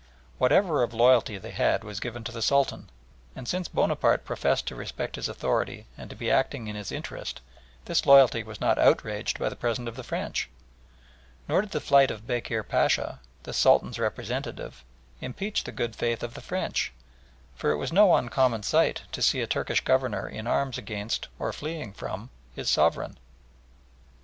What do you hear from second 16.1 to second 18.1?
of the French, for it was